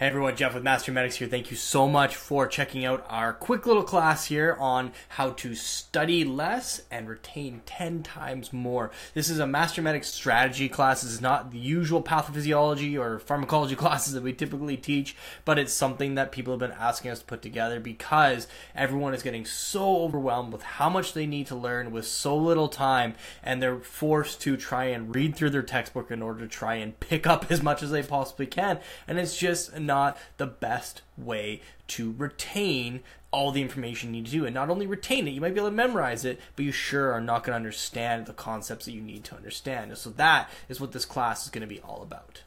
[0.00, 1.28] Hey everyone, Jeff with Master Medics here.
[1.28, 5.54] Thank you so much for checking out our quick little class here on how to
[5.54, 8.90] study less and retain 10 times more.
[9.12, 11.02] This is a Master Medics strategy class.
[11.02, 15.74] This is not the usual pathophysiology or pharmacology classes that we typically teach, but it's
[15.74, 19.98] something that people have been asking us to put together because everyone is getting so
[19.98, 23.12] overwhelmed with how much they need to learn with so little time
[23.42, 26.98] and they're forced to try and read through their textbook in order to try and
[27.00, 28.80] pick up as much as they possibly can.
[29.06, 33.00] And it's just not the best way to retain
[33.32, 34.46] all the information you need to do.
[34.46, 37.12] And not only retain it, you might be able to memorize it, but you sure
[37.12, 39.90] are not going to understand the concepts that you need to understand.
[39.90, 42.42] And so that is what this class is going to be all about.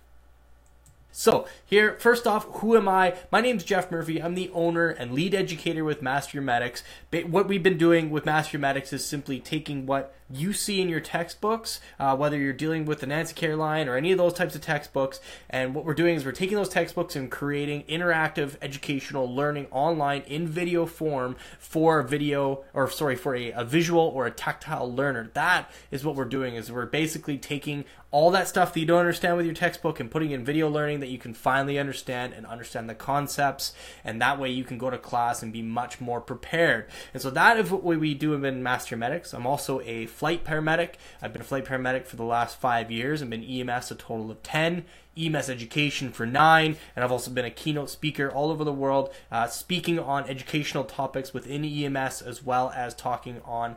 [1.16, 3.14] So, here, first off, who am I?
[3.32, 4.20] My name is Jeff Murphy.
[4.20, 6.82] I'm the owner and lead educator with Master Your Medics.
[7.28, 10.90] What we've been doing with Master Your Medics is simply taking what you see in
[10.90, 14.56] your textbooks, uh, whether you're dealing with the Nancy Caroline or any of those types
[14.56, 15.20] of textbooks,
[15.50, 20.22] and what we're doing is we're taking those textbooks and creating interactive educational learning online
[20.22, 24.94] in video form for a video, or sorry, for a, a visual or a tactile
[24.94, 25.30] learner.
[25.34, 29.00] That is what we're doing, is we're basically taking all that stuff that you don't
[29.00, 32.46] understand with your textbook and putting in video learning that you can finally understand and
[32.46, 36.22] understand the concepts and that way you can go to class and be much more
[36.22, 40.46] prepared and so that is what we do in master medics i'm also a flight
[40.46, 40.92] paramedic.
[41.22, 44.32] I've been a flight paramedic for the last five years i've been ems a total
[44.32, 44.86] of 10
[45.18, 49.14] EMS education for nine, and I've also been a keynote speaker all over the world,
[49.30, 53.76] uh, speaking on educational topics within EMS as well as talking on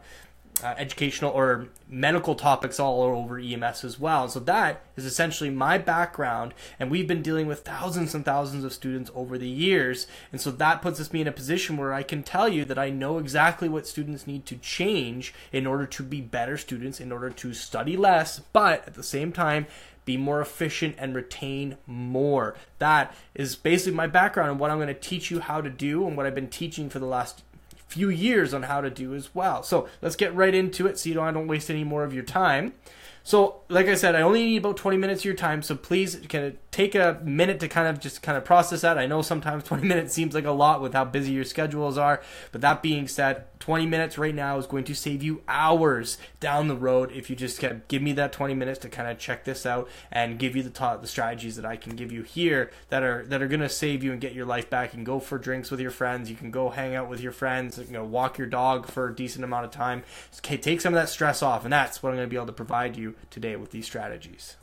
[0.63, 4.29] uh, educational or medical topics all over EMS as well.
[4.29, 8.73] So that is essentially my background, and we've been dealing with thousands and thousands of
[8.73, 10.07] students over the years.
[10.33, 12.79] And so that puts us me in a position where I can tell you that
[12.79, 17.13] I know exactly what students need to change in order to be better students, in
[17.13, 19.67] order to study less, but at the same time
[20.07, 22.57] be more efficient and retain more.
[22.79, 26.07] That is basically my background and what I'm going to teach you how to do
[26.07, 27.43] and what I've been teaching for the last
[27.87, 29.63] few years on how to do as well.
[29.63, 32.13] So let's get right into it so you don't, I don't waste any more of
[32.13, 32.75] your time.
[33.27, 36.15] So, like I said, I only need about 20 minutes of your time, so please
[36.29, 38.99] kind of take a minute to kind of just kind of process that.
[38.99, 42.23] I know sometimes 20 minutes seems like a lot with how busy your schedules are,
[42.53, 46.69] but that being said, 20 minutes right now is going to save you hours down
[46.69, 49.19] the road if you just kind of give me that 20 minutes to kind of
[49.19, 52.23] check this out and give you the top, the strategies that I can give you
[52.23, 54.93] here that are that are going to save you and get your life back.
[54.93, 57.33] You can go for drinks with your friends, you can go hang out with your
[57.33, 60.05] friends, you know, walk your dog for a decent amount of time.
[60.39, 62.47] Okay, take some of that stress off, and that's what I'm going to be able
[62.47, 64.57] to provide you today with these strategies.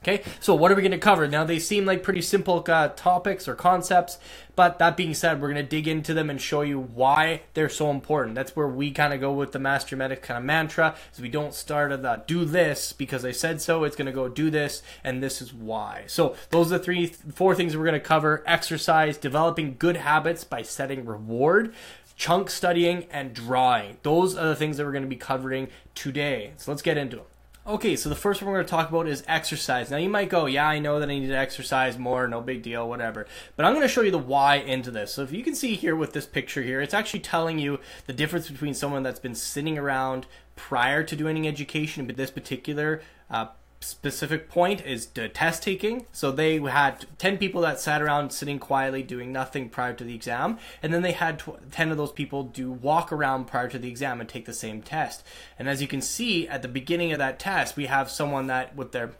[0.00, 1.26] Okay, so what are we going to cover?
[1.26, 4.18] Now, they seem like pretty simple uh, topics or concepts,
[4.54, 7.68] but that being said, we're going to dig into them and show you why they're
[7.68, 8.36] so important.
[8.36, 11.28] That's where we kind of go with the Master Medic kind of mantra, is we
[11.28, 13.82] don't start at the do this because I said so.
[13.82, 16.04] It's going to go do this, and this is why.
[16.06, 20.44] So those are the three, four things we're going to cover: exercise, developing good habits
[20.44, 21.74] by setting reward,
[22.14, 23.96] chunk studying, and drawing.
[24.04, 26.52] Those are the things that we're going to be covering today.
[26.56, 27.26] So let's get into them.
[27.68, 29.90] Okay, so the first one we're going to talk about is exercise.
[29.90, 32.62] Now, you might go, yeah, I know that I need to exercise more, no big
[32.62, 33.26] deal, whatever.
[33.56, 35.12] But I'm going to show you the why into this.
[35.12, 38.14] So if you can see here with this picture here, it's actually telling you the
[38.14, 40.24] difference between someone that's been sitting around
[40.56, 43.48] prior to doing education, but this particular uh,
[43.80, 46.06] specific point is the test taking.
[46.12, 50.14] So they had 10 people that sat around sitting quietly doing nothing prior to the
[50.14, 53.88] exam, and then they had 10 of those people do walk around prior to the
[53.88, 55.24] exam and take the same test.
[55.58, 58.74] And as you can see at the beginning of that test, we have someone that
[58.74, 59.12] with their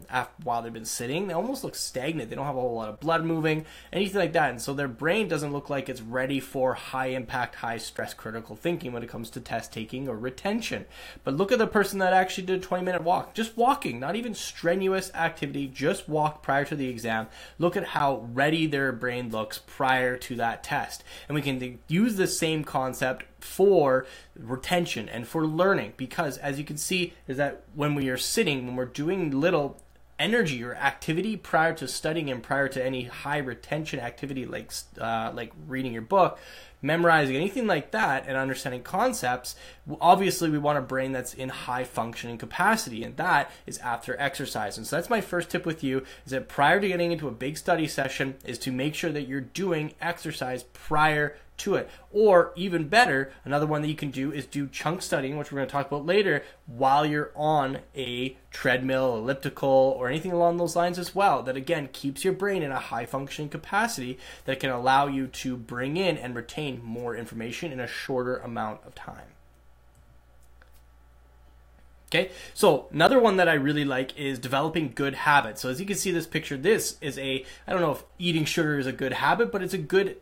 [0.42, 2.30] while they've been sitting, they almost look stagnant.
[2.30, 4.50] They don't have a whole lot of blood moving, anything like that.
[4.50, 8.56] And so their brain doesn't look like it's ready for high impact, high stress critical
[8.56, 10.84] thinking when it comes to test taking or retention.
[11.24, 14.16] But look at the person that actually did a 20 minute walk, just walking, not
[14.16, 17.28] even strenuous activity, just walk prior to the exam.
[17.58, 21.04] Look at how ready their brain looks prior to that test.
[21.28, 24.06] And we can use the same concept for
[24.36, 28.66] retention and for learning because as you can see is that when we are sitting
[28.66, 29.80] when we're doing little
[30.18, 35.30] energy or activity prior to studying and prior to any high retention activity like uh,
[35.34, 36.38] like reading your book
[36.80, 39.56] memorizing anything like that and understanding concepts
[40.00, 44.76] obviously we want a brain that's in high functioning capacity and that is after exercise
[44.76, 47.32] and so that's my first tip with you is that prior to getting into a
[47.32, 51.90] big study session is to make sure that you're doing exercise prior to it.
[52.10, 55.58] Or even better, another one that you can do is do chunk studying, which we're
[55.58, 60.74] going to talk about later, while you're on a treadmill, elliptical, or anything along those
[60.74, 61.42] lines as well.
[61.42, 65.56] That again keeps your brain in a high functioning capacity that can allow you to
[65.56, 69.34] bring in and retain more information in a shorter amount of time.
[72.10, 75.60] Okay, so another one that I really like is developing good habits.
[75.60, 78.46] So as you can see this picture, this is a, I don't know if eating
[78.46, 80.16] sugar is a good habit, but it's a good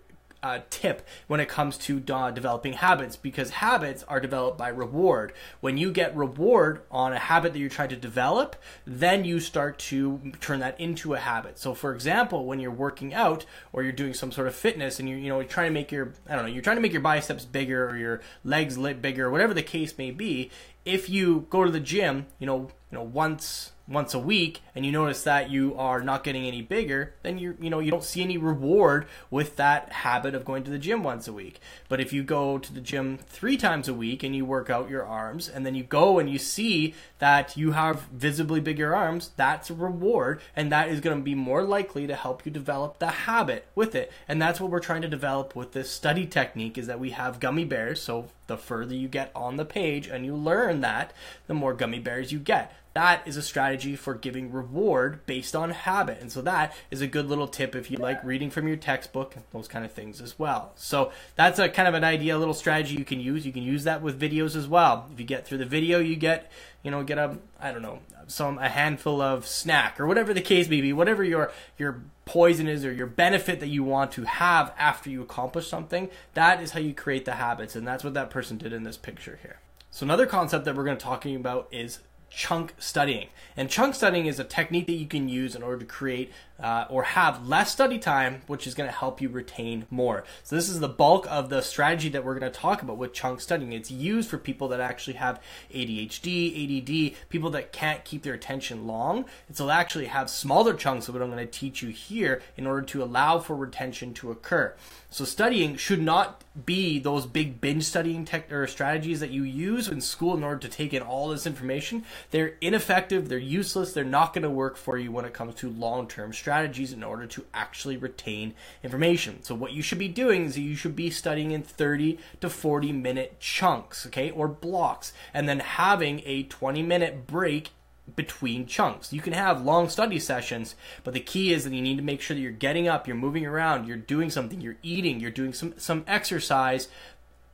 [0.47, 5.33] uh, tip when it comes to developing habits because habits are developed by reward.
[5.61, 8.55] When you get reward on a habit that you're trying to develop,
[8.87, 11.59] then you start to turn that into a habit.
[11.59, 15.09] So, for example, when you're working out or you're doing some sort of fitness and
[15.09, 16.93] you're you know you're trying to make your I don't know you're trying to make
[16.93, 20.51] your biceps bigger or your legs lit bigger, whatever the case may be.
[20.85, 24.85] If you go to the gym, you know you know once once a week and
[24.85, 28.05] you notice that you are not getting any bigger, then you you know you don't
[28.05, 31.61] see any reward with that habit of going to the gym once a week.
[31.89, 34.91] But if you go to the gym 3 times a week and you work out
[34.91, 39.31] your arms and then you go and you see that you have visibly bigger arms,
[39.37, 42.99] that's a reward and that is going to be more likely to help you develop
[42.99, 44.13] the habit with it.
[44.29, 47.41] And that's what we're trying to develop with this study technique is that we have
[47.41, 48.01] gummy bears.
[48.01, 51.13] So the further you get on the page and you learn that,
[51.47, 55.69] the more gummy bears you get that is a strategy for giving reward based on
[55.69, 56.19] habit.
[56.19, 59.37] And so that is a good little tip if you like reading from your textbook,
[59.53, 60.73] those kind of things as well.
[60.77, 63.45] So that's a kind of an idea, a little strategy you can use.
[63.45, 65.11] You can use that with videos as well.
[65.13, 66.51] If you get through the video, you get,
[66.83, 70.41] you know, get a, I don't know, some, a handful of snack or whatever the
[70.41, 74.25] case may be, whatever your, your poison is or your benefit that you want to
[74.25, 76.11] have after you accomplish something.
[76.35, 77.77] That is how you create the habits.
[77.77, 79.61] And that's what that person did in this picture here.
[79.91, 83.29] So another concept that we're going to be talking about is chunk studying.
[83.57, 86.87] And chunk studying is a technique that you can use in order to create uh,
[86.89, 90.25] or have less study time, which is going to help you retain more.
[90.43, 93.13] So this is the bulk of the strategy that we're going to talk about with
[93.13, 93.73] chunk studying.
[93.73, 95.43] It's used for people that actually have
[95.73, 99.25] ADHD, ADD, people that can't keep their attention long.
[99.49, 102.43] And so they actually have smaller chunks of what I'm going to teach you here
[102.57, 104.75] in order to allow for retention to occur.
[105.11, 109.89] So studying should not be those big binge studying tech or strategies that you use
[109.89, 112.05] in school in order to take in all this information.
[112.31, 115.71] They're ineffective, they're useless, they're not going to work for you when it comes to
[115.71, 118.55] long-term strategies in order to actually retain
[118.85, 119.43] information.
[119.43, 122.93] So what you should be doing is you should be studying in 30 to 40
[122.93, 127.71] minute chunks, okay, or blocks, and then having a 20 minute break
[128.15, 129.13] between chunks.
[129.13, 132.21] You can have long study sessions, but the key is that you need to make
[132.21, 135.53] sure that you're getting up, you're moving around, you're doing something, you're eating, you're doing
[135.53, 136.87] some some exercise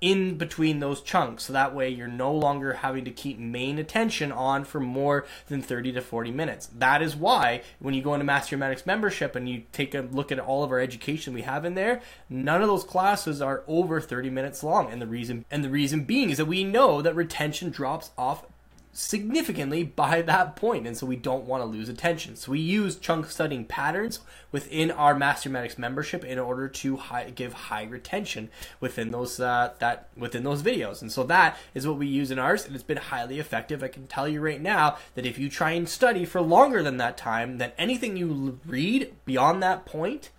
[0.02, 1.44] in between those chunks.
[1.44, 5.62] So that way you're no longer having to keep main attention on for more than
[5.62, 6.68] 30 to 40 minutes.
[6.76, 10.32] That is why when you go into Master Medics membership and you take a look
[10.32, 14.00] at all of our education we have in there, none of those classes are over
[14.00, 14.90] 30 minutes long.
[14.90, 18.44] And the reason and the reason being is that we know that retention drops off
[18.92, 22.36] significantly by that point, and so we don't want to lose attention.
[22.36, 27.30] So we use chunk studying patterns within our Master Medics membership in order to high,
[27.30, 28.50] give high retention
[28.80, 32.38] within those uh, that within those videos, and so that is what we use in
[32.38, 33.82] ours, and it's been highly effective.
[33.82, 36.98] I can tell you right now that if you try and study for longer than
[36.98, 40.30] that time, then anything you read beyond that point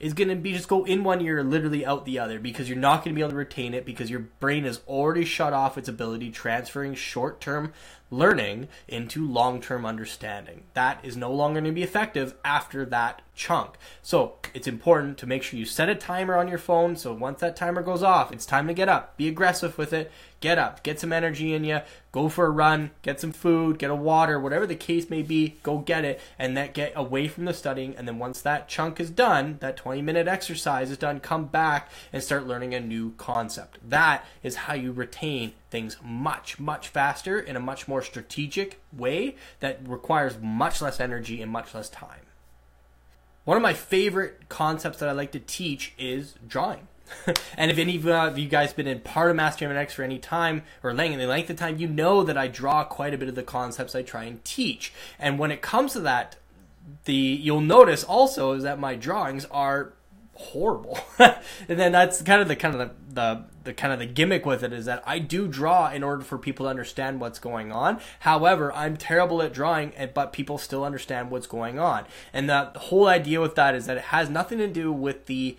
[0.00, 2.78] is going to be just go in one ear, literally out the other, because you're
[2.78, 5.78] not going to be able to retain it because your brain has already shut off
[5.78, 7.72] its ability transferring short term
[8.10, 10.64] learning into long term understanding.
[10.74, 13.76] That is no longer going to be effective after that chunk.
[14.02, 16.96] So it's important to make sure you set a timer on your phone.
[16.96, 19.16] So once that timer goes off, it's time to get up.
[19.16, 20.10] Be aggressive with it.
[20.40, 21.80] Get up, get some energy in you,
[22.12, 25.58] go for a run, get some food, get a water, whatever the case may be,
[25.62, 27.94] go get it, and then get away from the studying.
[27.94, 31.90] And then once that chunk is done, that 20 minute exercise is done, come back
[32.10, 33.78] and start learning a new concept.
[33.86, 39.36] That is how you retain things much, much faster in a much more strategic way
[39.60, 42.20] that requires much less energy and much less time.
[43.44, 46.88] One of my favorite concepts that I like to teach is drawing.
[47.56, 50.62] and if any of you guys been in part of Master Medics for any time
[50.82, 53.34] or length, any length of time, you know that I draw quite a bit of
[53.34, 54.92] the concepts I try and teach.
[55.18, 56.36] And when it comes to that,
[57.04, 59.92] the you'll notice also is that my drawings are
[60.34, 60.98] horrible.
[61.18, 64.46] and then that's kind of the kind of the, the the kind of the gimmick
[64.46, 67.70] with it is that I do draw in order for people to understand what's going
[67.70, 68.00] on.
[68.20, 72.06] However, I'm terrible at drawing, eh, but people still understand what's going on.
[72.32, 75.58] And the whole idea with that is that it has nothing to do with the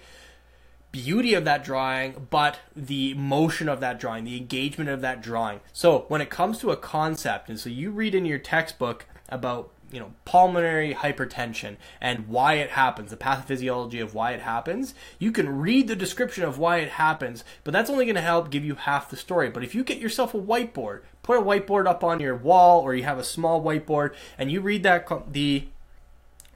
[0.91, 5.61] beauty of that drawing, but the motion of that drawing, the engagement of that drawing.
[5.73, 9.71] So when it comes to a concept, and so you read in your textbook about
[9.91, 15.31] you know pulmonary hypertension and why it happens the pathophysiology of why it happens you
[15.31, 18.63] can read the description of why it happens but that's only going to help give
[18.63, 22.03] you half the story but if you get yourself a whiteboard put a whiteboard up
[22.05, 25.65] on your wall or you have a small whiteboard and you read that the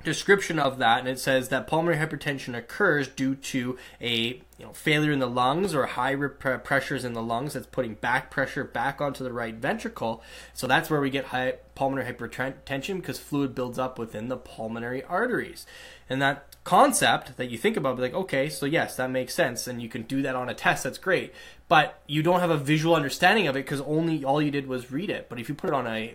[0.05, 4.71] description of that, and it says that pulmonary hypertension occurs due to a you know
[4.71, 8.63] failure in the lungs or high rep- pressures in the lungs that's putting back pressure
[8.63, 10.23] back onto the right ventricle.
[10.53, 15.03] So that's where we get high pulmonary hypertension because fluid builds up within the pulmonary
[15.03, 15.65] arteries.
[16.09, 19.81] And that concept that you think about, like, okay, so yes, that makes sense, and
[19.81, 20.83] you can do that on a test.
[20.83, 21.33] That's great,
[21.67, 24.91] but you don't have a visual understanding of it because only all you did was
[24.91, 25.27] read it.
[25.29, 26.13] But if you put it on a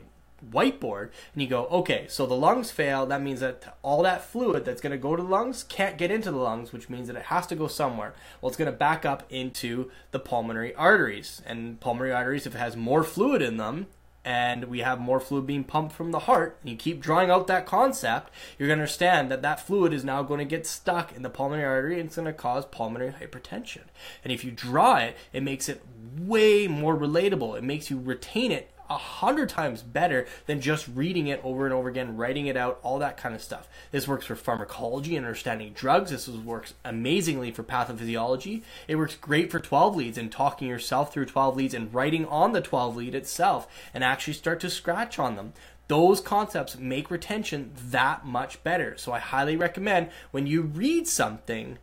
[0.48, 3.06] whiteboard and you go, okay, so the lungs fail.
[3.06, 6.10] That means that all that fluid that's going to go to the lungs can't get
[6.10, 8.14] into the lungs, which means that it has to go somewhere.
[8.40, 11.42] Well, it's going to back up into the pulmonary arteries.
[11.46, 13.86] And pulmonary arteries, if it has more fluid in them,
[14.24, 17.46] and we have more fluid being pumped from the heart, and you keep drawing out
[17.46, 21.14] that concept, you're going to understand that that fluid is now going to get stuck
[21.16, 23.84] in the pulmonary artery and it's going to cause pulmonary hypertension.
[24.22, 25.82] And if you draw it, it makes it
[26.18, 27.56] way more relatable.
[27.56, 31.72] It makes you retain it a hundred times better than just reading it over and
[31.72, 33.68] over again, writing it out, all that kind of stuff.
[33.92, 36.10] This works for pharmacology and understanding drugs.
[36.10, 38.62] This works amazingly for pathophysiology.
[38.88, 42.52] It works great for 12 leads and talking yourself through 12 leads and writing on
[42.52, 45.52] the 12 lead itself and actually start to scratch on them
[45.90, 48.96] those concepts make retention that much better.
[48.96, 51.78] So I highly recommend when you read something,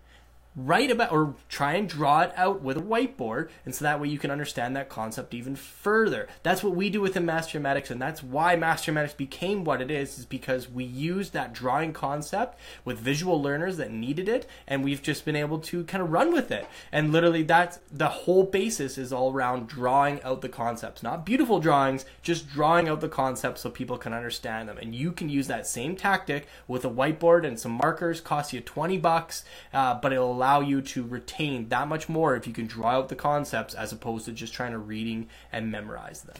[0.58, 4.08] write about or try and draw it out with a whiteboard and so that way
[4.08, 6.28] you can understand that concept even further.
[6.42, 9.92] That's what we do within Master Medics and that's why Master Medics became what it
[9.92, 14.84] is is because we used that drawing concept with visual learners that needed it and
[14.84, 16.68] we've just been able to kind of run with it.
[16.92, 21.04] And literally that's the whole basis is all around drawing out the concepts.
[21.04, 24.80] Not beautiful drawings just drawing out the concepts so people can understand them.
[24.80, 28.60] And you can use that same tactic with a whiteboard and some markers cost you
[28.60, 32.54] 20 bucks uh, but it'll allow allow you to retain that much more if you
[32.54, 36.38] can draw out the concepts as opposed to just trying to reading and memorize them.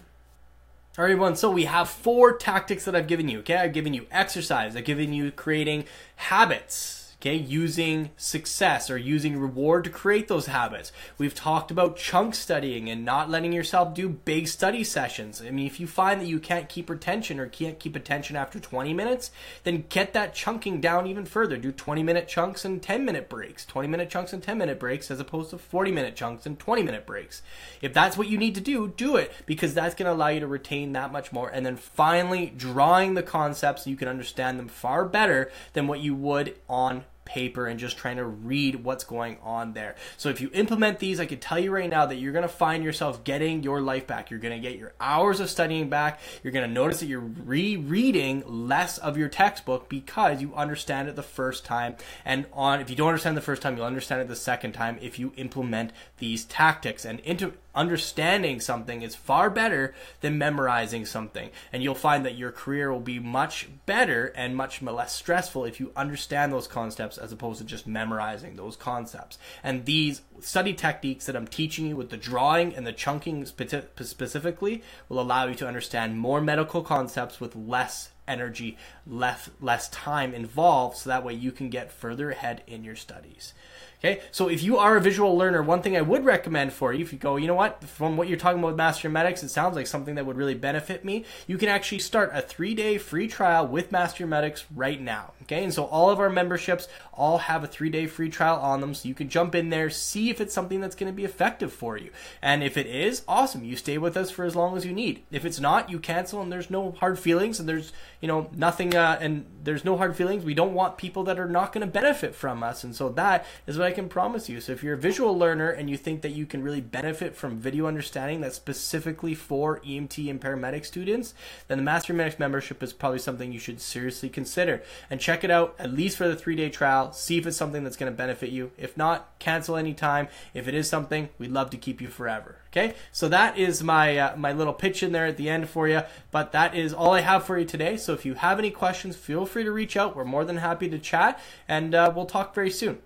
[0.98, 1.36] All right, everyone.
[1.36, 3.40] So we have four tactics that I've given you.
[3.40, 4.76] Okay, I've given you exercise.
[4.76, 5.84] I've given you creating
[6.16, 10.92] habits okay using success or using reward to create those habits.
[11.18, 15.42] We've talked about chunk studying and not letting yourself do big study sessions.
[15.42, 18.60] I mean if you find that you can't keep retention or can't keep attention after
[18.60, 19.32] 20 minutes
[19.64, 21.58] then get that chunking down even further.
[21.58, 23.66] Do 20 minute chunks and 10 minute breaks.
[23.66, 26.84] 20 minute chunks and 10 minute breaks as opposed to 40 minute chunks and 20
[26.84, 27.42] minute breaks.
[27.82, 30.40] If that's what you need to do do it because that's going to allow you
[30.40, 31.50] to retain that much more.
[31.50, 36.00] And then finally drawing the concepts so you can understand them far better than what
[36.00, 39.96] you would on paper and just trying to read what's going on there.
[40.16, 42.48] So if you implement these, I can tell you right now that you're going to
[42.48, 44.32] find yourself getting your life back.
[44.32, 46.22] You're going to get your hours of studying back.
[46.42, 51.16] You're going to notice that you're rereading less of your textbook because you understand it
[51.16, 51.98] the first time.
[52.24, 54.98] And on if you don't understand the first time, you'll understand it the second time
[55.02, 61.52] if you implement these tactics and into understanding something is far better than memorizing something.
[61.72, 65.80] And you'll find that your career will be much better and much less stressful if
[65.80, 69.38] you understand those concepts as opposed to just memorizing those concepts.
[69.64, 74.84] And these study techniques that I'm teaching you with the drawing and the chunking specifically
[75.10, 80.98] will allow you to understand more medical concepts with less energy, less less time involved
[80.98, 83.54] so that way you can get further ahead in your studies.
[84.00, 87.04] Okay, so if you are a visual learner, one thing I would recommend for you,
[87.04, 89.50] if you go, you know what, from what you're talking about with Master Medics, it
[89.50, 91.26] sounds like something that would really benefit me.
[91.48, 95.34] You can actually start a three day free trial with Master Medics right now.
[95.44, 98.82] Okay, and so all of our memberships all have a three day free trial on
[98.82, 101.26] them, so you can jump in there, see if it's something that's going to be
[101.26, 102.12] effective for you.
[102.42, 105.24] And if it is, awesome, you stay with us for as long as you need.
[105.32, 108.96] If it's not, you cancel, and there's no hard feelings, and there's, you know, nothing,
[108.96, 110.44] uh, and there's no hard feelings.
[110.44, 113.46] We don't want people that are not going to benefit from us, and so that
[113.66, 114.62] is what I can promise you.
[114.62, 117.60] So if you're a visual learner and you think that you can really benefit from
[117.60, 121.34] video understanding that's specifically for EMT and paramedic students,
[121.68, 124.82] then the Master Medics membership is probably something you should seriously consider.
[125.10, 127.12] And check it out at least for the three day trial.
[127.12, 128.72] See if it's something that's going to benefit you.
[128.78, 130.17] If not, cancel anytime.
[130.54, 132.58] If it is something, we'd love to keep you forever.
[132.72, 135.88] Okay, so that is my uh, my little pitch in there at the end for
[135.88, 136.02] you.
[136.32, 137.98] But that is all I have for you today.
[137.98, 140.16] So if you have any questions, feel free to reach out.
[140.16, 143.00] We're more than happy to chat, and uh, we'll talk very soon.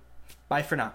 [0.47, 0.93] Bye for now.